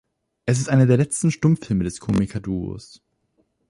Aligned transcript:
Es 0.47 0.57
ist 0.59 0.67
einer 0.67 0.87
der 0.87 0.97
letzten 0.97 1.29
Stummfilme 1.29 1.83
des 1.83 1.99
Komikerduos. 1.99 3.03